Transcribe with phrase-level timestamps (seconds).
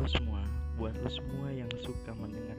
[0.00, 0.40] lo semua,
[0.80, 2.56] buat lo semua yang suka mendengar